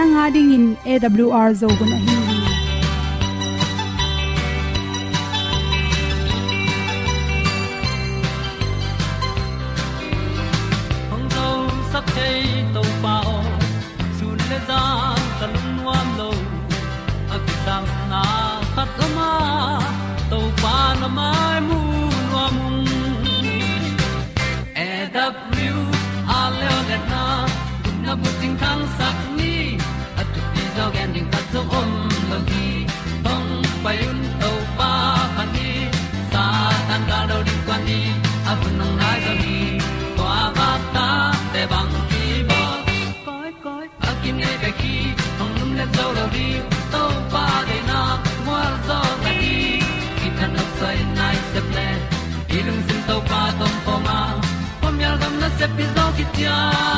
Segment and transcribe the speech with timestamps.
[0.00, 2.14] nanga ding in awr zo gun a hi
[11.10, 11.48] hong zo
[11.92, 12.38] sak chei
[12.76, 13.34] to pao
[14.20, 14.80] sun le za
[15.66, 16.30] nuam lo
[18.12, 18.22] na
[18.76, 19.30] khat ma
[20.30, 21.80] to pa na mai mu
[22.30, 22.56] nuam
[24.86, 24.88] e
[26.38, 27.26] a le na
[27.82, 29.29] kun na bu tin kan sak
[31.52, 31.90] zo om
[32.30, 32.66] lo gi
[33.24, 33.50] hong
[33.84, 34.90] pai un to pa
[35.36, 35.70] pa ni
[36.32, 36.44] sa
[36.88, 38.00] tan ga do di kwan ni
[38.50, 39.60] a bu nang za zo gi
[40.34, 41.08] a ba ta
[41.52, 42.60] te bang ki ba
[43.26, 44.94] koi koi a kim nei be ki
[45.38, 46.48] hong lum le zo lo di
[46.92, 48.00] to pa de na
[48.46, 49.56] mo zo ta ni
[50.18, 51.88] ki tan no sai nai se ple
[52.56, 54.18] ilung sin to pa tom pa ma.
[54.80, 56.89] Pom yal gam na se pi zo ki ti a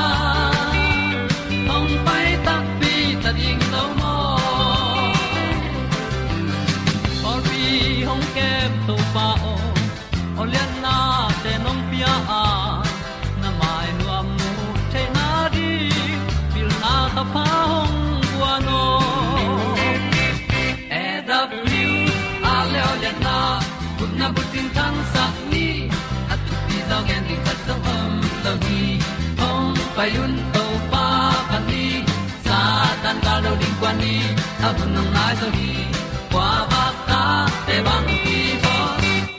[29.96, 31.06] payun to pa
[31.50, 32.04] pan ni,
[32.46, 32.58] sa
[33.02, 34.14] tan ka lo ding kwan ni,
[34.66, 35.70] a bu nang mai so hi
[36.32, 37.22] kwa ba ta
[37.66, 38.74] te bang ki bo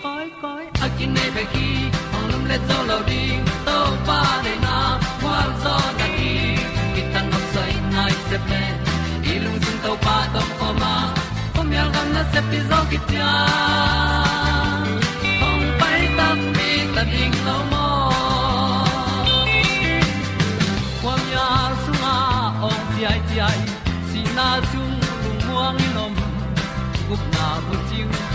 [0.03, 1.69] koi koi, a kin nei pe ki,
[2.16, 3.78] ong lum le zo lo ding, to
[4.08, 4.75] pa de na
[5.22, 6.36] kwa zo ta ki.
[6.96, 8.62] Ki tan nok sai nai se pe,
[9.30, 10.94] i ilung sun to pa tom ko ma.
[11.56, 13.34] Ko mi al gan na se pi zo ki ti a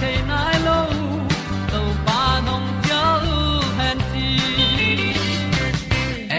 [0.08, 0.78] te nai lo
[1.70, 3.02] to pa nong pia
[3.32, 3.38] u
[3.78, 4.28] han ti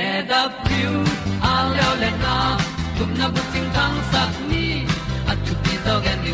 [0.03, 0.93] e da pru
[1.51, 2.35] a leo le na
[2.97, 4.65] gup na bu ting tang sat ni
[5.31, 6.33] at tu pi zo gen ni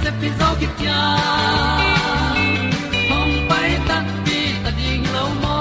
[0.00, 1.00] se pi zo ki tia
[3.10, 5.58] hong pai ta pi ta ding lo mo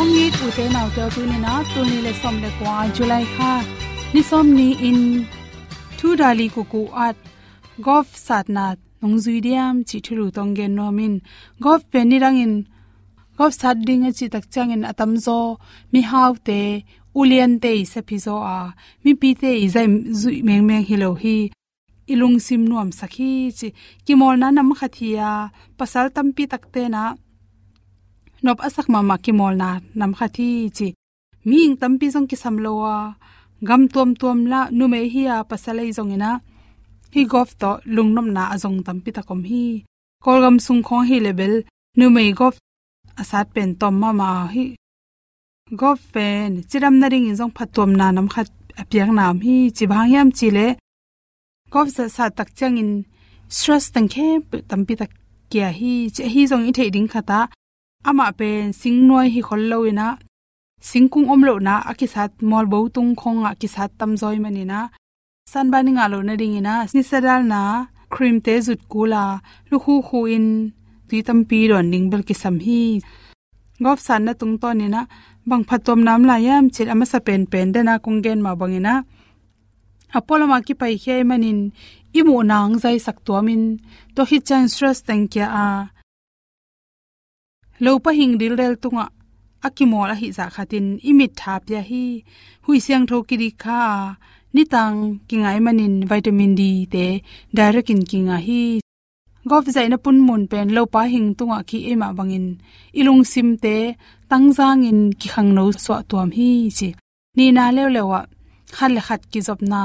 [0.00, 2.76] ong ni tu te nau te tu ni na tu ni le som le kwa
[2.96, 3.54] july kha
[4.14, 5.00] ni som ni in
[5.98, 7.16] thu dali ku ku at
[7.86, 8.66] golf sat na
[9.00, 11.14] nong zui diam chi thuru tong gen no min.
[11.64, 12.54] Golf pe ni rang in
[13.38, 15.38] golf sat ding chi tak chang in atam zo,
[15.92, 16.60] mi hau te
[17.18, 18.56] ulian te se phizo a
[19.04, 19.86] mi pi te i zai
[20.20, 21.36] zui meng meng hilo hi
[22.12, 23.68] ilung sim nuam sakhi chi
[24.04, 25.30] kimol na nam khathia
[25.78, 27.02] pasal tampi takte na
[28.44, 29.68] nop asak ma ma kimol na
[29.98, 30.88] nam khathi chi
[31.48, 32.96] ming tampi jong ki samlowa
[33.68, 36.30] gam tuam tuam la nu me hi a pasalai jong ina
[37.14, 39.64] hi gof to lungnom na azong tampi takom hi
[40.24, 41.54] kolgam sung khong hi level
[41.98, 42.54] nu me gof
[43.20, 44.64] asat pen tom ma ma hi
[45.78, 48.48] gof pen chiram na ring jong phatom na nam khat
[48.80, 50.66] apiang nam hi chi bhang yam chi le
[51.72, 52.90] gof sa sa tak chang in
[53.56, 54.28] stress tang khe
[54.70, 55.12] tampi tak
[55.50, 57.40] kya hi, che hi jong i thei ding khata
[58.08, 60.08] ama pen sing noi hi khol lo ina.
[60.88, 63.52] Singkung omlo na akisat mol bo tung khong a
[63.98, 64.80] tam zoi mani na
[65.52, 66.74] san ba ni nga lo na ding ina.
[66.94, 67.60] Ni sadal na,
[68.12, 69.24] cream te zut kula
[69.70, 70.46] lu khu khu in
[71.08, 72.80] ti tam pi ron ning bel ki sam hi.
[73.84, 75.00] Gop san na tung to ni na.
[75.48, 78.94] บางผัดตมน้ำลายแยมชิดอมสเปนเป็นได้นะคงเกนมาบางนะ
[80.14, 81.58] อพอลมากิไปเขยมันิน
[82.14, 83.62] อิมูนางใจสักตัวมิน
[84.14, 85.66] ตัวฮิจันสตรสตังเกียอา
[87.82, 89.06] เลวปะหิงดิลเรลตุงะ
[89.64, 92.06] อักิมอลอหิสาขาตินอิมิดทาบยาฮี
[92.64, 93.82] หุยเสียงโทกิริคา
[94.54, 94.92] นิตัง
[95.28, 96.96] กิงไอมันินวิตามินดีเต
[97.54, 98.62] ไดร์กินกิงอาฮี
[99.48, 102.46] zai na pun mun pen lo pa hing tunga ki ema bangin.
[102.98, 103.76] Ilung sim te
[104.30, 106.48] tangjang in ki khang no so tuam hi
[106.78, 106.88] chi.
[107.36, 108.20] Ni na le lewa
[108.76, 109.82] khat le khat ki job na,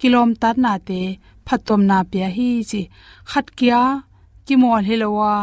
[0.00, 1.00] kilom tar na te
[1.46, 2.80] phatom na pya hi chi.
[3.30, 3.80] Khat kya
[4.46, 5.34] ki mol hilowa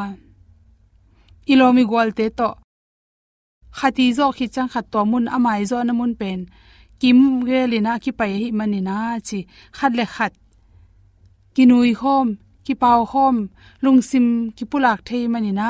[1.51, 2.50] ilomi gol te to.
[3.77, 6.39] Khati zo khi chang khat to mun, amai zo na mun pen.
[7.00, 8.97] Kim ge lina ki pai hi manina
[9.27, 9.39] chi.
[9.77, 10.33] Khat le khat.
[11.56, 12.27] Kinui khom
[12.65, 13.35] ki pau khom
[13.83, 14.27] lungsim
[14.57, 15.67] ki pulak thei manina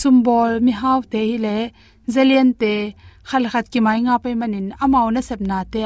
[0.00, 1.56] sumbol mi haw te hi le
[2.14, 2.72] zelian te
[3.28, 5.82] khal khat ki mai nga pe manin amau na sep na te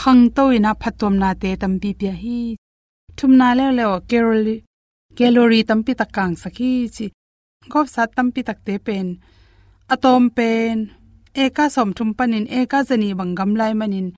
[0.00, 2.40] khang to ina phatom na te tam pi pya hi
[3.16, 4.56] thum na le le keroli
[5.16, 7.06] calorie tam pi takang sakhi chi
[7.72, 9.08] gop sat tam pi tak te pen
[9.94, 10.76] atom pen
[11.42, 14.08] eka som thum panin eka zani bangam lai manin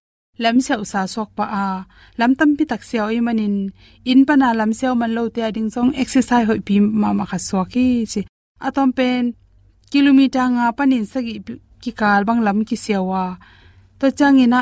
[0.43, 1.67] lam seu sa sok pa a.
[2.19, 3.57] Lam tam pi tak seo imanin
[4.11, 7.39] in pana lam seo man lo te ading song exercise hoi pi ma ma kha
[7.49, 8.21] so ki chi.
[8.67, 9.25] Atom pen,
[9.91, 11.35] kilometer nga panin sagi
[11.83, 13.25] ki kal bang lam ki sewa
[13.99, 14.61] to chang ina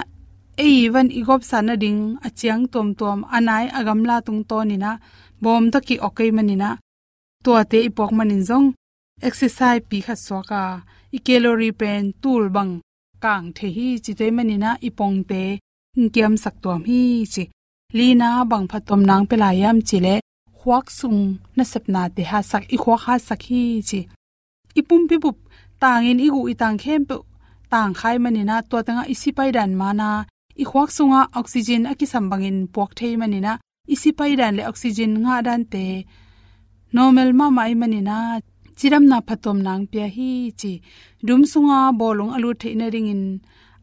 [0.64, 4.92] ei van igop sana ding achiang tom tom anai agam la tung to ni na,
[5.42, 6.70] bom to ki okay manina
[7.44, 8.66] to ate ipok manin zong,
[9.28, 10.62] exercise pi kha so ka
[11.16, 12.72] i calorie pen tul bang
[13.24, 15.42] kang the hi chi te manina ipong te,
[16.02, 17.00] ngiam sak tom hi
[17.32, 17.44] chi.
[17.98, 20.14] Lina bang phatom nang pela yam chile
[20.58, 21.20] khwak sung
[21.56, 24.00] na sapna te ha sak, i khwa kha sak hi chi.
[24.80, 25.38] Ipum pi bup
[25.80, 27.16] tangin igu itang khem pe,
[27.72, 30.10] tang khai manina to tanga isipai dan mana
[30.62, 33.52] i khwak sunga oxygen aki sambangin pok thei manina
[33.94, 35.86] isipai dan le oxygen nga dan te.
[36.96, 38.18] Normal ma mai manina
[38.78, 40.30] chiram na phatom nang pya hi
[40.60, 40.72] chi.
[41.26, 43.22] Dum sunga bolung alu theina ringin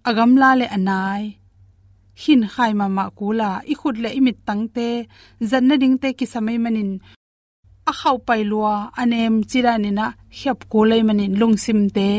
[0.09, 1.23] agam la le anai.
[2.21, 4.87] Hin khai ma ma kula i khut le imit tangte
[5.49, 6.91] zanna ding te ki samai manin.
[7.91, 8.75] A khau pai lua.
[9.01, 10.05] Anem chirani na
[10.37, 12.09] hyap ko lei manin lungsim te.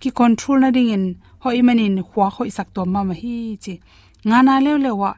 [0.00, 1.04] Ki control na ding in.
[1.42, 3.74] Hoi manin khwa khoi sak to ma ma hi chi.
[4.28, 5.10] Nga na le le wa.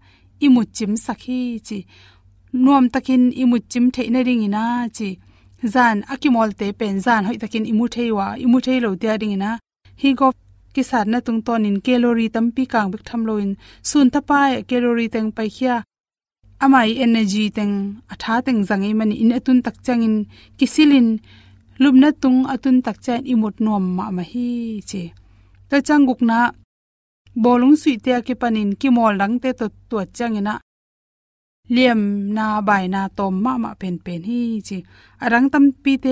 [0.47, 1.79] Imu chim sakhi chi.
[2.63, 4.65] Nuam takin imu chim theina ring ina
[4.97, 5.09] chi
[5.65, 9.51] zan akimol te pen, zan, hoi takin imu theiwa imu thei lo tia ding na
[10.03, 10.29] hi go
[10.75, 13.53] ki sat na tung ton in calorie tampi kang bik tham lo in.
[13.91, 15.77] Sun ta pa e calorie teng pai khia.
[16.65, 17.75] Amai energy teng,
[18.13, 20.17] atha teng zangai e mani in atun tak changin
[20.59, 21.09] kisilin.
[21.83, 24.49] Lumna tung atun tak chain imut nom ma ma hi
[24.91, 25.03] che.
[25.69, 26.39] Ta changguk na,
[27.43, 30.55] bolung sui te ke panin ki mol dang te to to changina
[31.73, 31.99] เลี่ยม
[32.37, 34.77] นาใบนาตมมามาเป็นเป็นฮีจี
[35.23, 36.07] อรังตัมปีเต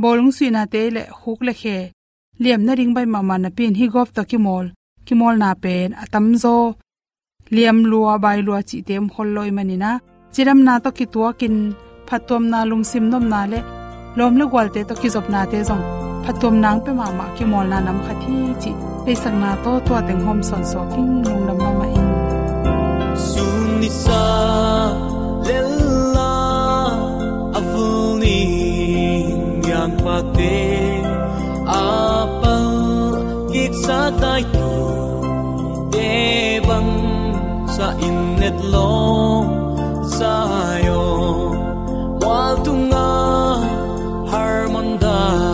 [0.00, 1.64] บอลุงสุนาเตและฮุกและเค
[2.40, 4.64] เลี่ยมนาริงใบมามานาเป็นฮีกอบตะกิมอล
[5.06, 6.44] กิมอลนาเป็นอตัมโซ
[7.52, 9.92] เลี่ยมลัวใบลัวจีเต็มคนลอยมานี่นะ
[10.34, 11.54] จิดำนาตกิตัวกิน
[12.08, 13.60] ผัดตัวนาลุงซิมนมนาเละ
[14.18, 15.80] ลมเละกวลเตตกิจบนาเตจง
[16.24, 18.70] ผัดตัวนางไปมามากิมอลนานำคที่จี
[19.02, 21.93] ไปสังนาโตตัวเต็งโฮมสอนสอกิ้งลงดำมาใหม่
[23.84, 24.24] ni sa
[25.44, 26.36] lella
[27.52, 28.40] avuni
[29.60, 31.04] yang pate
[31.68, 32.56] apa
[33.52, 34.72] git tai tu
[35.92, 36.64] de
[37.76, 39.44] sa innet lo,
[40.16, 41.04] sayo
[42.24, 43.12] wal tunga
[44.32, 45.53] harmon dai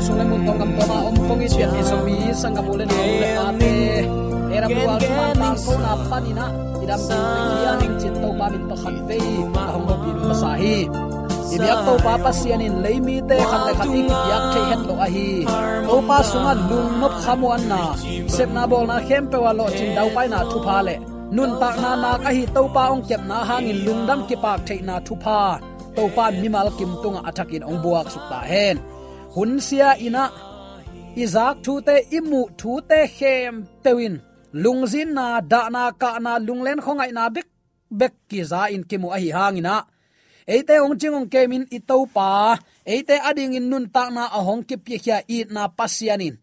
[0.00, 1.48] na song kam nei tang sung le mun tong kam to ma om kong i
[1.52, 3.72] chiat e so mi sang kam le na le pa te
[4.56, 6.46] era bu al man tang ko na pa ni na
[6.82, 9.18] idam tu ya ning chin to pa min to khat ve
[9.54, 10.76] ta hong ho pi ma sa hi
[11.54, 14.82] ibyak to pa pa sian in leimi te khat le khat ik yak the het
[14.88, 15.28] lo a hi
[15.88, 17.82] to pa sunga lung nop khamu an na
[18.34, 20.94] sep na bol na khem pe wa lo chin dau pai na thu pha le
[21.36, 24.58] nun tak na na ka hi to pa ong kep na hangin lungdam ki pak
[24.68, 25.40] the na thu pha
[25.96, 28.78] to pa mimal kim tunga athakin ong buak sukta hen
[29.34, 30.24] hun sia ina.
[31.22, 34.14] Izak thu te imu thu te khem tewin.
[34.62, 37.48] Lungzin na da na ka na lunglen khongai na bek
[38.00, 39.74] bek ki za in kimu ahi hangina
[40.50, 42.58] eite ong chingong kemin itau pa.
[42.82, 46.34] Eite ading in nun ta na ahong ki pi khia i na pasianin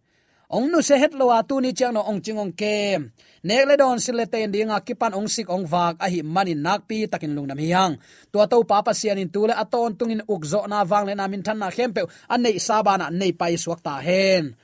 [0.56, 3.12] ong nu se het lo tu ni chang no ong chingong kem.
[3.44, 6.88] Nek le don sile ten dinga kipan ong sik ong vak a hi mani nak
[6.88, 7.94] pi takin lung nam hiang.
[8.32, 11.58] To to papa sian in tule aton tungin ukzo na wang le na min than
[11.60, 12.02] na khempe
[12.34, 14.56] an nei sabana nei pai suak ta hen.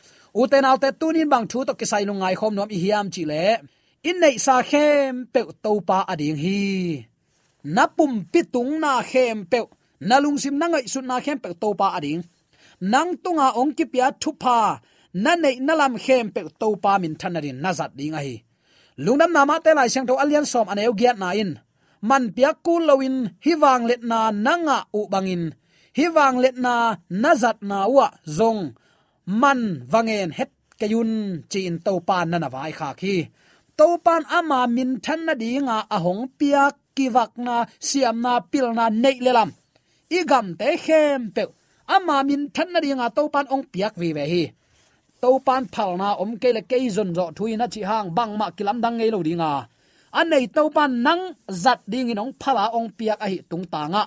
[0.42, 3.46] Uten alte tunin bang thu to kisai lungai khom nom i hiam chi le.
[4.10, 6.64] In nei sa khem pe to pa ading hi.
[7.76, 9.60] Napum pitung na khem pe
[10.10, 12.22] nalung sim na ngai sun na khem pe to pa ading
[12.92, 14.60] nang tunga ong ki pia thu pa
[15.14, 18.36] na nei nalam khem pe to pa min thanarin nazat ding ahi
[18.98, 21.58] lungnam nama te lai sang to alian som aneu giat na in.
[22.04, 25.56] Man pia kul lowin hiwang let na nanga u bangin
[25.98, 28.76] hiwang let na nazat na wa zong.
[29.26, 31.12] Man wangen het kayun
[31.52, 33.16] chin to pan na vai kha khi
[33.78, 36.64] to pan ama min than na dinga ahong pia
[36.96, 39.50] kiwak na siam na pil na nei lelam.
[40.12, 41.44] Igam te khem pe
[41.96, 44.44] ama min than na dinga to pan ong piak vi ve hi
[45.24, 48.48] to pan phal na om ke le ke zon zo thuina chi hang bang ma
[48.58, 49.52] kilam dang ngei lo dinga
[50.20, 51.24] an nei to pan nang
[51.64, 54.04] zat ding in ong phala ong piak a hi tung tanga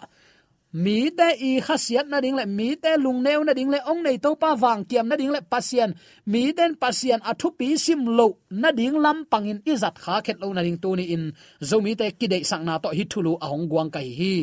[0.85, 4.01] mi te i khasiat na ding le mi te lung neu na ding le ong
[4.07, 5.91] nei to pa wang kiam na ding le pasien.
[6.33, 8.29] Mi ten pasien athu pi sim lo
[8.63, 11.25] na ding lam pangin izat kha khet lo na ding tu ni in.
[11.69, 14.35] Zomi te kidei sang na to hi thulu a hong guang kai hi.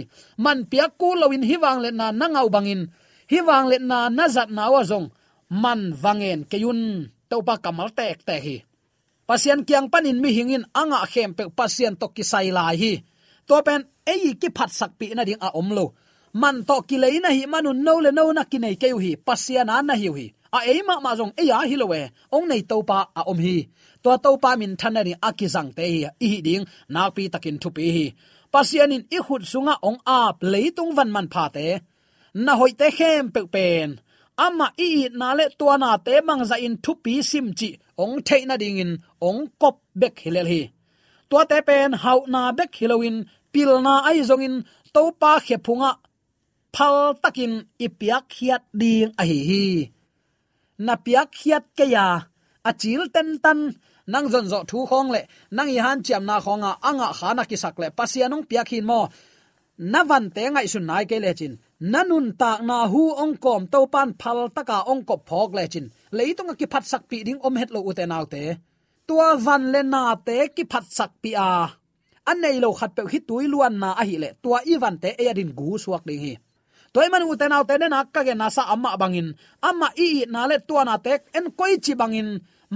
[0.44, 2.82] Man pia ku lo in, hi wang le na nangau bangin
[3.32, 5.08] hi wang le na na zat na wa zong
[5.62, 6.82] man wangen, keyun
[7.30, 8.56] to pa kamal tek te hi.
[9.28, 12.94] Pasien kyang panin mi hingin anga khem pe pasien to ki sai lai hi.
[13.48, 13.82] To pen
[14.12, 15.86] ei ki phat sak pi na ding a omlo
[16.42, 19.12] man to ki le na hi manu no le no na ki nei keu hi
[19.28, 20.28] pasian an na hi hi.
[20.58, 22.02] A ei ma ma jong ei a hi lo we,
[22.36, 23.58] ong nei to pa a om hi.
[24.04, 27.24] To to pa min than ni a ki jang te hi, i ding na pi
[27.34, 28.06] takin thu pi hi.
[28.54, 30.20] Pasian in i khut sunga ong a
[30.78, 31.68] tung van man pha te.
[32.46, 33.90] Na hoi te khem pe pen
[34.38, 37.70] ama i na le to na te mang za in thu pi sim chi.
[38.04, 38.92] Ong theina ding in,
[39.28, 40.62] ong kop bek hilel hi.
[41.30, 43.18] To te pen, hau na bek hilowin,
[43.54, 44.56] pil na ai zong in
[44.94, 45.92] to pa khe phunga,
[46.76, 47.54] phal takin
[47.86, 49.66] ipiak hiat ding a hi hi.
[50.86, 52.06] Na piak hiat ke ya
[52.70, 53.60] achil ten tan,
[54.12, 55.22] nang zon zo thu khong le,
[55.56, 59.00] nang i han chiam na khonga, anga khana ki sak le pasianung piak hin mo.
[59.94, 61.54] Navan te ngai sun nai ke le chin
[61.92, 65.86] nanun tak na hu ong kom to pan phal taka ong ko phok le chin.
[66.18, 68.44] Leitung ki phat sak pi ding om het lo uten naw te.
[69.08, 71.52] Tua van le na te ki phat sak pi a.
[72.30, 74.30] An nei lo khat pe hi tui luan na a hi le.
[74.44, 76.34] Tua i van te e din gu suak ding hi.
[76.94, 79.30] Toy man u tenaw te na ka ge na sa amma bangin.
[79.70, 82.30] Amma i na le tua na te en koi chi bangin.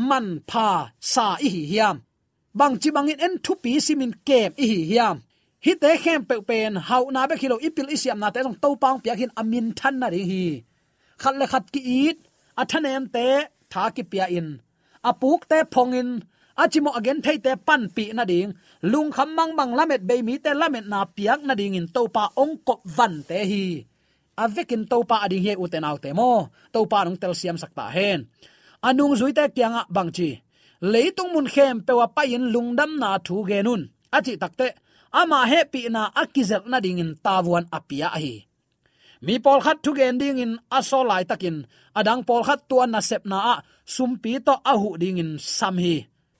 [0.09, 0.69] Man pha
[1.13, 1.97] sa i hi hiam.
[2.59, 5.17] Bang chi bangin en thu pi simin kem i hi hiam
[5.67, 8.69] hi te khem pe pen hau na be khilo ipil isiam na te jong to
[8.83, 10.45] pang pia hin amin than na ri hi.
[11.21, 12.17] Khat le khat ki it
[12.61, 13.27] a thanem te
[13.71, 14.47] tha ki pia in.
[15.09, 16.09] Apuk te phongin
[16.61, 18.51] achimo again thei te pan pi na ding.
[18.91, 22.01] Lung kham mang mang lamet be mi te lamet na piak na ding in to
[22.15, 23.65] pa ong kop van te hi.
[24.43, 26.31] Avekin topa ading he uten autte mo.
[26.73, 28.19] Topa nong tel siam sakta hen.
[28.87, 30.29] Anung zuite kyanga bangchi
[30.81, 33.81] leitung mun khem pewa payin lungdam na thu genun
[34.15, 34.67] achi takte
[35.21, 38.45] ama he pi na akizel na ding in tawon apia hi.
[39.25, 41.57] Mi pol khat thu gen ding in aso lai takin.
[41.99, 43.55] Adang pol khat tuan na sep na a
[43.93, 45.95] sumpi to ahu ding in sam hi.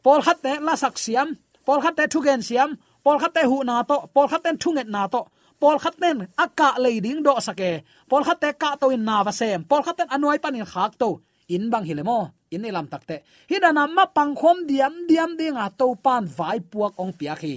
[0.06, 1.30] Pol khat te la sak siam
[1.66, 2.70] pol khat te thu gen siam
[3.04, 5.22] pol khat te hu na to pol khat ten thu nget na to.
[5.62, 7.72] Pol khat ten aka leiding do sake
[8.10, 9.60] pol khat te ka to in na va sem.
[9.70, 11.10] Pol khat ten anuai panin khak to.
[11.56, 12.20] In bang hilemo
[12.52, 17.14] in ilam takte hidana ma pang khom diam diam dinga to pan vai puak ong
[17.20, 17.54] pia khi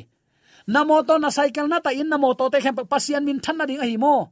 [0.71, 3.65] na moto na cycle na ta in na moto te khem pasian min than na
[3.67, 4.31] ding hi mo.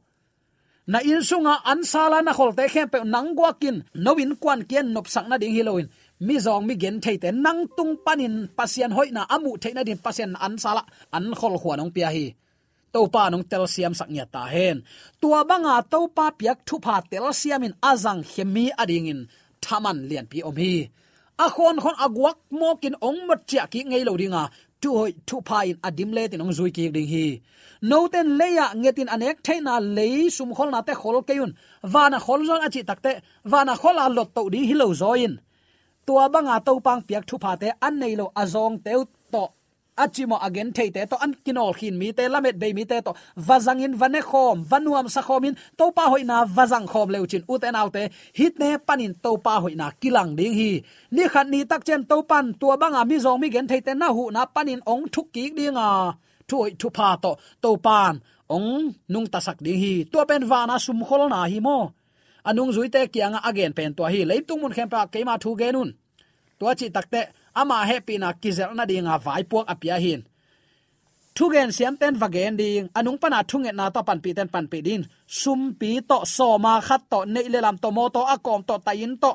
[0.87, 3.51] Na in sunga an sala na khol te khem pe nang gwa
[4.03, 5.87] no win kwan kien nop sak na ding hiloin
[6.25, 9.83] mi zong mi gen thei te nang tung panin pasian hoi na amu thei na
[9.87, 10.83] din pasian an sala
[11.17, 12.25] an khol huanong pia hi.
[12.93, 14.77] To pa nong tel siam sak nya ta hen.
[15.21, 19.21] Tua banga to pa piak thu pha tel siam in azang hemi ading in.
[19.63, 20.73] Thaman lian pi om hi.
[21.43, 24.43] A khon khon agwak mokin ong mat chia ki ngei lo ringa
[24.81, 27.41] tu hoi, tu pa in adim le tin ong zui ki ding hi.
[27.81, 31.51] No ten leya ngetin anek thaina le sum khol na te khol keun
[31.93, 33.11] wana khol zon achi takte
[33.51, 35.33] wana khol a lot to ding hi lo zoin
[36.05, 39.43] tua banga to pang piak thu pha te, an nei lo azong teu to
[40.03, 43.11] achimo again theite to, an kinol khin mi te, lamet be mi te to.
[43.47, 48.03] Wazangin vane khom, vanuam sa khomin to pa hoina wazang khom leuchin uten autte
[48.37, 50.71] hit ne panin to pa hoina kilang ding hi.
[51.15, 54.07] Ni khat ni tak chen to pan tua banga mi zong mi gen theite na
[54.15, 55.87] hu na panin ong thuk ki dinga
[56.49, 57.31] thuoi thu pa to
[57.63, 58.13] to pan
[58.55, 58.69] ong
[59.11, 59.93] nung tasak ding hi.
[60.11, 61.77] Tua pen wana sum khol na hi mo.
[62.49, 64.21] Anung zuite kianga again pen to hi.
[64.29, 65.89] Leitung mun khem pa keima thu genun.
[66.59, 67.21] Tua chi takte
[67.61, 70.21] ama happy na kizel na dinga vai puak apia hin.
[71.35, 74.79] Thugen siam ten vagen ding, anung pana thunget na to pan pi ten pan pi
[74.87, 75.01] din.
[75.39, 78.75] Sum pi to so ma khat to nei le lam to mo to akom to
[78.85, 79.31] tayin to.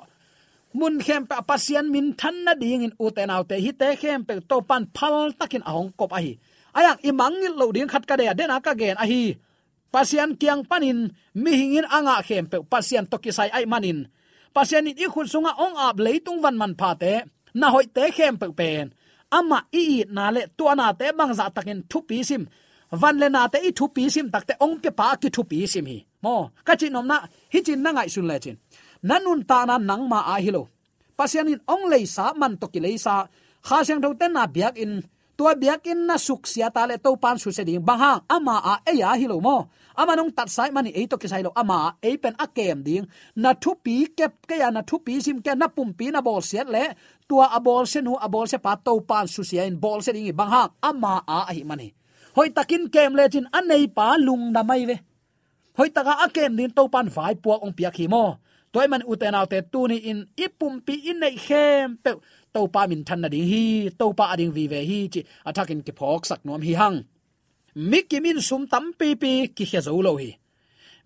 [0.78, 4.34] Mun khem pa pasian min than na ding in uten autte hi te khem pe
[4.50, 6.32] to pan phal takin ahong kop a hi.
[6.78, 9.22] Ayak imangil lo ding khat ka de den ka gen a hi.
[9.94, 13.98] Pasian kiang panin, mi hingin anga khem pe pasian to kisai ai manin.
[14.54, 17.14] Pasian in ikhul sunga ong ap leitung van man pha te
[17.60, 18.86] na hoi te khem pe pen.
[19.38, 22.42] Ama i i na le tu na te bang za takin thu pi sim.
[23.00, 25.42] Van le na te i thu pi sim tak te ong pe pa ki thu
[25.50, 25.98] pi sim hi.
[26.24, 26.34] Mo,
[26.66, 27.16] ka chi nom na,
[27.52, 28.56] hi chin na ngai sun le chin.
[29.08, 30.62] Nanun ta na nang ma a hi lo.
[31.18, 33.14] Pasian in ong le sa, man to ki le sa.
[33.66, 34.92] Kha siang tho te na biak in.
[35.36, 37.82] Tua biak in na suk sia ta le to pan su se ding.
[37.88, 39.56] Bang hang ama a e ya hi lo mo.
[40.00, 41.50] Ama nong tat sai mani e to ki sai lo.
[41.62, 43.06] Ama e pen a kem ding.
[43.42, 46.20] Na thu pi kep ke ya na thu pi sim ke na pum pi na
[46.26, 46.84] bol siat le
[47.28, 50.12] tua abol bol se nu, a se pa to pan su sia in bol se
[50.12, 51.94] ding bang ha ama a hi mani
[52.36, 54.96] hoi takin kem le chin anei pa lung na mai ve.
[55.78, 58.24] Hoi taka a kem din to pan vai puak ong piak hi mo.
[58.72, 62.10] Toy man uten autte tu ni in ipum pi in nei khem pe.
[62.54, 63.64] To pa min than na ding hi
[63.98, 66.98] to pa ading vi ve hi chi athakin ki phok sak nom hi hang.
[67.90, 70.30] Mikimin sum tam pi pi ki he zo lo hi.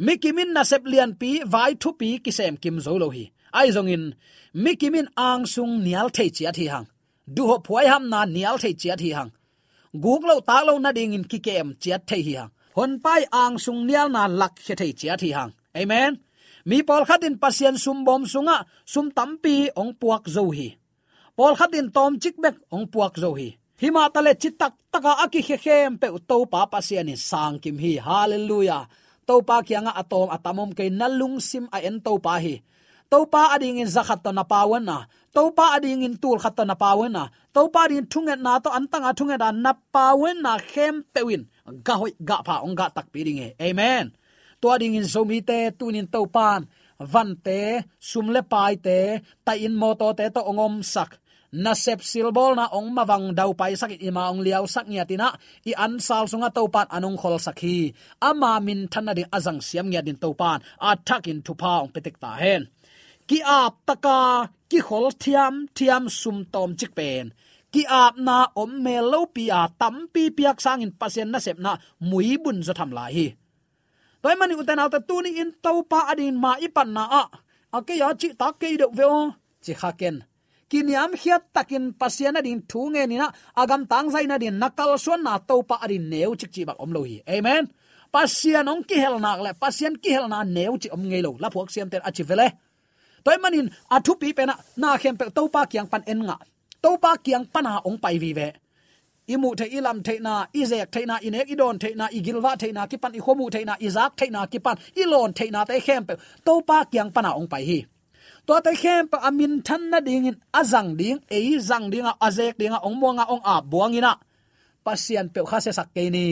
[0.06, 3.68] Mikimin na sep lian pi, vai thu pi ki sem kim zo lo hi ai
[3.70, 4.04] zong in
[4.54, 6.86] mikimin ang sung nial thei chi athi hang.
[7.34, 9.30] Du ho phuai ham na nial thei chi athi hang.
[9.92, 12.50] Guk lo ta lo na ding in ki kem chiat thei hi hang.
[12.76, 15.52] Hon pai ang sung nial na lak khe thei chi athi hang.
[15.80, 16.12] Amen.
[16.68, 20.68] Mi pol khatin pasien sum bom sunga, sum tampi ong puak zo hi.
[21.36, 23.48] Pol khatin tom chik bek ong puak zo hi.
[23.80, 27.92] Hima tale chitak taka aki khe khem pe to pa pasien in sang kim hi.
[28.08, 28.84] Hallelujah.
[29.26, 32.54] To pa kyanga atom atamom ke nalung sim a en to pa hi
[33.10, 36.76] topa ading in zakhat to na pawan na to ading in tul khat to na
[36.76, 41.48] pawan na to din thunget na to antanga thunget na pawan na khem pewin
[41.86, 44.12] ga hoi ga pa ong ga tak piringe amen.
[44.60, 46.66] To ading in zomi te tunin topan
[47.12, 47.60] van te
[47.96, 48.98] sumle pai te
[49.46, 51.16] ta in moto te to ongom sak.
[51.48, 55.32] Na sep silbol na ong mawang dau pai sak, ima ong liaw sak nya tina.
[55.64, 60.04] I an sal sunga topan anong khol sakhi ama min thana ding azang siam nya
[60.04, 60.92] din topan a
[61.30, 62.68] in thupa ong petek ta hen
[63.28, 67.26] ki ap taka, ki khol thiam thiam sum tom chik pen.
[67.72, 71.38] Ki ap na om me lo pi a tam pi piak sang in pasien na
[71.46, 71.72] sep na
[72.10, 73.26] mui bun zo tham lai hi.
[74.22, 77.24] Toy mani uten auta ni in to pa adin ma ipan na a.
[77.76, 79.20] Ake ya chi ta ke do ve o.
[79.64, 80.16] Chi khaken
[80.70, 83.28] kiniam hiat takin pasiana din thu nge ni na
[83.60, 86.78] agam tang zai na din nakal suan na to pa adin neu chik chi bak
[86.84, 87.16] om lo hi.
[87.36, 87.64] Amen.
[88.14, 91.32] Pasian ong ki hel nak le pasian ki hel na neu chi om nge lo.
[91.42, 92.48] La phok siam ten achi vele
[93.28, 96.36] toy manin athu pi pe na na khem pe to pa kyang pan en nga
[96.82, 98.48] to pa kyang pana ong pai vi ve
[99.32, 102.82] imu the ilam the na izek the na inek idon the na igilwa the na
[102.90, 106.14] kipan i khomu the na izak the na kipan ilon the na te khem pe
[106.46, 107.78] to pa kyang pana ong pai hi
[108.46, 111.38] to te khem pa amin than na ding in azang ding e
[111.68, 114.12] zang ding a azek ding a ong mo nga ong a buangina
[114.84, 116.26] pasian pe kha se sak ke ni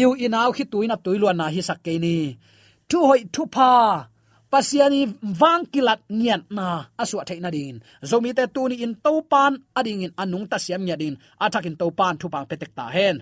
[0.00, 2.16] iu inaw khi tuina tuilua na hi sak ke ni
[2.88, 3.70] tu hoi tu pa
[4.52, 5.08] pasiani
[5.40, 6.92] wang kilat nian na.
[7.00, 11.16] Aswa theina din zomi te tuni in topan ading in anung ta siam nya din
[11.44, 13.16] athakin topan thu pang petek ta hen.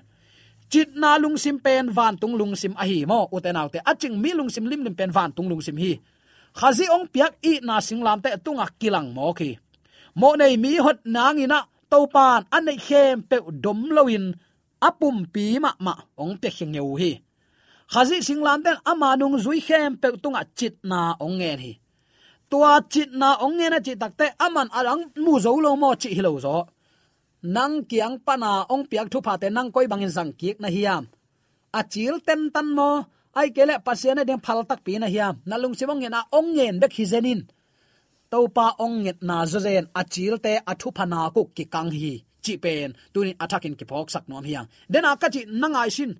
[0.70, 3.20] Chit na lung sim pen, van tung lung sim a hi mo.
[3.34, 5.92] Utenaw te aching mi lung sim lim lim pen, van tung lung sim hi.
[6.58, 9.50] Khazi ong piak i na singlam te tunga kilang mo ki
[10.20, 11.58] mo nei mi hot nangina
[11.90, 14.34] topan anei khem pe dom loin
[14.88, 17.12] apum pi ma ma ong pe khengeu hi
[17.92, 21.72] khazi singlam ten ama nung zui khem pe tunga chit na ongen hi
[22.50, 26.32] tua chit na ongen a chi takte aman alang mu zo lo mo chi hilo
[26.44, 26.56] zo.
[27.54, 31.04] Nang kiang pana ong piak thu pha te nang koi bangin sang kiek na hiam
[31.78, 32.90] a chil ten tan mo,
[33.38, 36.92] ai kele pasiana ding phal tak pi na hiam nalung simong na ong ngen bek
[36.96, 37.40] hi zenin
[38.30, 41.64] to pa ong nget na zo zen, a chil te a thu phana ku ki
[41.74, 42.12] kang hi,
[42.44, 46.12] chi pen tunin attacking ki phok sak nom hiang den a ka chi nangai sin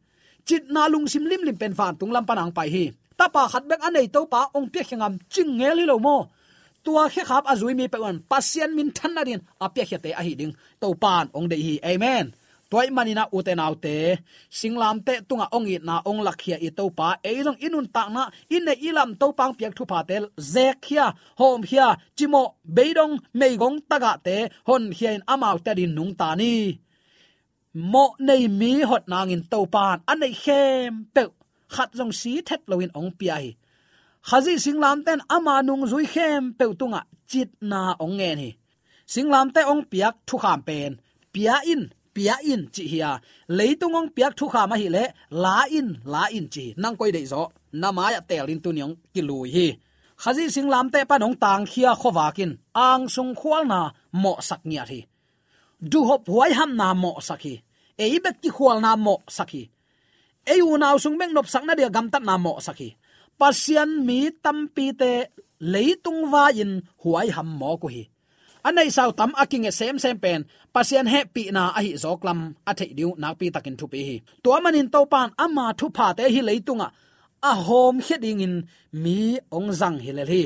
[0.49, 2.85] chit na lung sim lim lim pen fan tung lam panang pai hi.
[3.19, 6.17] Tapa khat bek anei to pa ong pe khingam ching nge li lo mo.
[6.85, 10.11] Tua khe khap azui mi pe wan pasien min than na din, a pe khete
[10.21, 10.53] a hi ding.
[10.81, 12.27] To pan ong de hi, amen.
[12.71, 13.97] Toy manina uten autte
[14.59, 15.15] singlam te.
[15.29, 17.09] Tunga ongi na ong lakhia i to pa.
[17.31, 18.23] E long inun ta na
[18.55, 21.07] in ne ilam to pang piak thu pa tel zekhia
[21.41, 22.43] hom khia chimo
[22.77, 24.37] beidong meigong taga te,
[24.69, 26.55] hon hian amau te din nung ta ni
[27.75, 31.23] mo nei mi hot nang in topan an nei khem pe
[31.75, 33.47] khat jong si thet loin ong pi ai
[34.29, 38.51] khazi singlam ten ama nung zui khem pe tunga chit na ong nge ni
[39.13, 40.93] singlam te ong piak thu kham pen
[41.33, 41.83] pia in
[42.15, 43.11] pia in chi hia
[43.59, 45.05] leitung ong piak thu kham hi le
[45.43, 47.43] la in la in chi nang koi dei zo
[47.81, 49.67] na ma ya tel in tu nyong ki lui hi
[50.23, 52.53] khazi singlam te pa nong tang khia khowakin
[52.87, 53.81] ang sung khwal na
[54.23, 55.01] mo sak nya thi
[55.81, 57.55] du hop huai ham na mo saki.
[57.99, 59.63] Ei bek ki khwal na mo saki.
[60.53, 62.89] Ei u naw sung beng nop sak na dia gam tat na mo saki.
[63.41, 65.13] Pasian mi tampi te
[65.73, 68.05] leitung wa in huai ham mo ko hi
[68.65, 70.41] anei sau tam aking e sem sem pen,
[70.75, 72.41] pasian pi na a hi zoklam
[72.71, 74.17] a the diu na pi takin thu pi hi.
[74.43, 76.89] To manin to pan ama thu pha te hi leitunga.
[77.43, 78.55] A hom heding in
[78.93, 80.43] mi ong zang hi le hi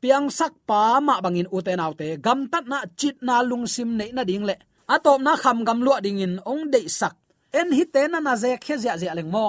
[0.00, 4.10] piang sak pa ma bangin uten autte gam tat na chit na lung sim nei
[4.16, 4.56] na ding le.
[4.94, 7.14] Atom na kham gam lua ding in ong de sak.
[7.58, 9.48] En hi te na na ze khe zia zia leng mo.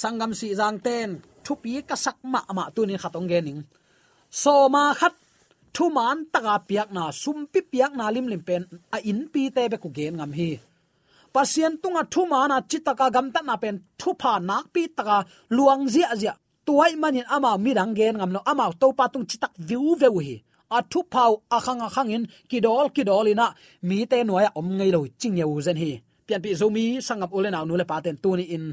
[0.00, 1.10] Sangam si jang ten,
[1.44, 3.60] thu pi ka sak ma ma tu ni khatong ge ning.
[4.30, 5.14] So ma khat,
[5.74, 8.62] thu man taka piak na, sum pi piak na lim lim pen,
[8.96, 10.50] a in pi te be ku gen ngam hi.
[11.34, 15.18] Pasien tunga thu mana chitaka gam ta na pen, thu pha nak pi taka
[15.56, 16.34] luang zia zia
[16.66, 20.36] tuai manin ama midang gen ngam no ama to patung chitak view veu hi.
[20.76, 23.46] A thu pau a khang a khang in, kidol kidol ina.
[23.88, 25.92] Mi te noya om ngei lo ching yeu zen hi.
[26.26, 28.66] Pian pi zomi sangam ule na nu le paten tu ni in.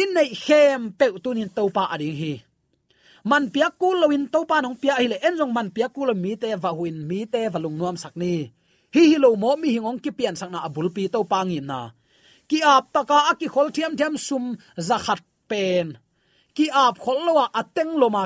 [0.00, 2.32] In nei hem pe tu ni to pa ading hi.
[3.30, 6.14] Man pia ku loin to pa nong pia ile en jong man pia ku lo
[6.14, 8.34] mi te va huin, mi te va lung nuam sak ni.
[8.94, 11.64] Hi hi lo mo mi hingong ki pian sang na abul pi to pa ngim
[11.64, 11.80] na.
[12.48, 14.44] Ki ap taka aki khol thiam thiam sum
[14.88, 15.86] zakhat pen.
[16.56, 18.22] Ki ap khol lowa ateng loma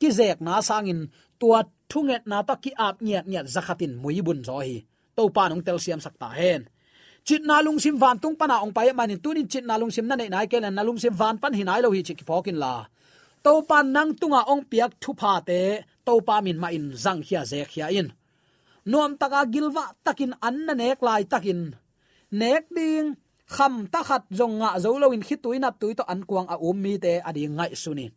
[0.00, 1.00] ki zek na sangin
[1.40, 1.60] tua
[1.90, 4.76] thunget na ta ki ap nyat nyat zakatin muibun zo hi
[5.16, 6.62] to pa nong tel siam sakta hen
[7.26, 10.06] chit na lung sim van tung pana ong pai manin tunin chit na lung sim
[10.08, 12.58] na nei nai ke na lung sim van pan hinai lo hi chi ki phokin
[12.64, 12.74] la
[13.44, 15.60] to pa nang tunga ong piak thu pha te
[16.06, 18.08] to pa min ma in zang khia ze khia in
[18.90, 21.60] nuam taka gilwa takin anna nek lai takin
[22.40, 23.06] nek ding
[23.54, 26.56] kham ta khat zong nga zo lo in khitui nap tui to an kuang a
[26.56, 28.12] à um mi te adi à ngai sunin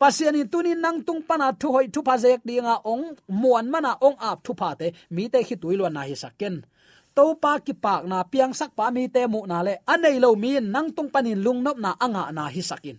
[0.00, 3.04] pasian in tunin nang tung pana thu hoi thu pa zek dinga ong
[3.40, 6.54] muan mana ong ap thu pa te mi te khitui lo na hi saken
[7.16, 10.22] to pa ki pak na piang sak pa mi te mu na le anei à
[10.24, 12.98] lo mi nang tung panin lung nop na anga na hi sakin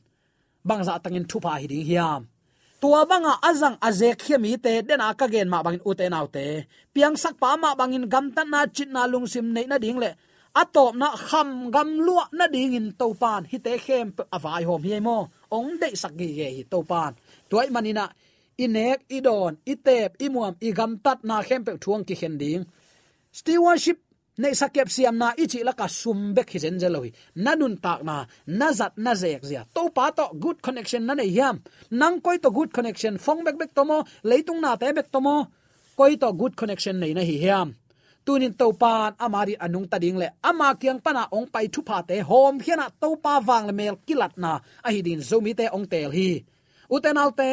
[0.67, 2.21] bangza tangin thu pa hi ding hiam.
[2.81, 6.45] Tua banga azang azek mi te den aka gen ma bangin ute autte
[6.93, 9.99] piang sak pa ma bangin gam tan na chit na lung sim nei na ding
[10.03, 10.11] le
[10.61, 14.83] atop na kham gam lua na ding in to pan hi te khem avai hom
[14.83, 15.17] hi mo.
[15.51, 17.11] Ong de sak gi ge hi to pan
[17.49, 18.05] tuai manina
[18.63, 22.63] inek idon itep imuam igam tat na khem pe thuang ki khen ding.
[23.37, 23.99] Stewardship
[24.37, 27.09] ne sakep siam na ichi la ka sum bek hi zen zeloi
[27.45, 28.15] nanun tak na
[28.59, 29.61] nazat na zek zia.
[29.75, 31.61] To pa to, good connection na ne yam
[31.91, 33.97] nang koi to good connection phong bek bek tomo
[34.29, 35.35] leitung na te bek tomo
[35.97, 37.69] koi to good connection nei na hi yam
[38.25, 42.59] tunin topan amari anung tading le, ama kyang pana ong pai thu pa te, hom
[42.63, 44.51] khiana topa wang le mel kilat na
[44.87, 46.29] a hi din zomi te ong tel hi.
[46.89, 47.49] Uten alte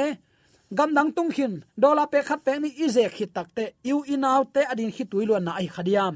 [0.71, 1.53] gam dang tung khin
[1.83, 5.37] dola pe khat pe ni ize khi tak te u inaw te adin hi tuilo
[5.43, 6.15] na ai khadiam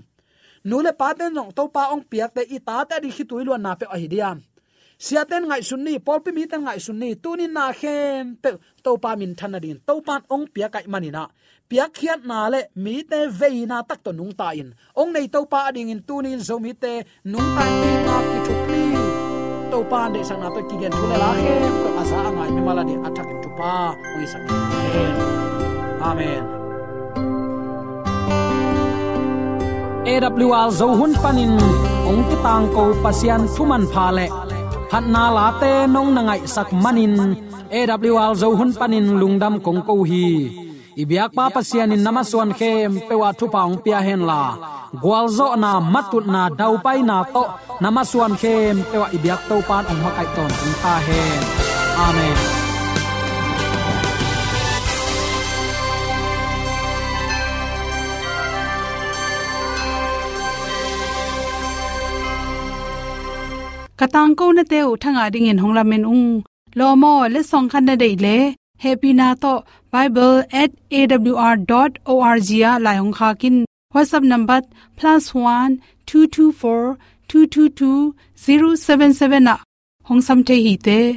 [0.68, 3.86] nule paten nong topa ong piak te i ta te adin hi tuilo na pe
[3.94, 4.38] ai diam.
[5.04, 8.50] Siaten ngai sunni polpi mi ten ngai sunni tunin na khem pe
[8.84, 11.24] topa min thanadin topan ong piak kai manina
[11.68, 14.68] piak khiat na le, mi te veina tak to nung ta in.
[15.00, 16.92] Ong nei to pa ding in tunin zo mi te
[17.24, 18.84] nung ta ni na ki thupli
[19.70, 22.60] to pa de sang na to ki gen thule la he to asa angai me
[22.66, 23.72] mala de atak tu pa
[24.16, 24.46] oi sang
[26.10, 26.44] amen.
[30.12, 31.56] AWR zo hun panin
[32.10, 34.26] ong ki tang ko pasian thuman pha le.
[34.90, 37.14] Phat na la te nong na ngai sak manin
[37.78, 40.63] AWR zo hun panin lungdam kong ko hi
[41.02, 44.42] ibyak pa pasian in namaswan khem pewa thu paung pia hen la.
[45.02, 47.44] Gwalzo na matut na dau pai na to.
[47.82, 51.40] Namaswan khem pewa ibyak to pan ong makai ton ong ta hen.
[52.06, 52.38] Amen.
[64.00, 66.28] Katang ko na teu thanga ding in hongla men ung.
[66.78, 68.36] Lo mo, le song khan na dei le.
[68.84, 69.52] Happy na to
[69.94, 71.68] bible@awr.org
[72.70, 73.56] a la hong kha kin.
[73.94, 74.60] Whatsapp number
[75.00, 75.70] +1
[76.06, 76.96] 224
[77.28, 79.54] 222 077 na
[80.08, 80.98] hong sam the hi te.